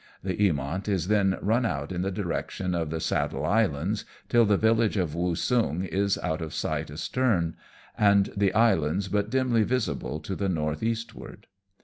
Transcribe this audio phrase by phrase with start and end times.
[0.23, 4.57] The Eainont is then run out in the direction of the Saddle Islands till the
[4.57, 7.55] village of Woosung is out of sight astern,
[7.95, 11.45] and the islands but dimly visible to the north eastward.